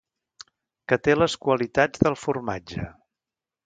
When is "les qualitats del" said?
1.19-2.19